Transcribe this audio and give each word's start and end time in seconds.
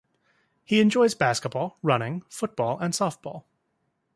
He 0.63 0.79
enjoys 0.81 1.13
basketball, 1.13 1.77
running, 1.83 2.23
football 2.27 2.79
and 2.79 2.91
softball. 2.91 3.43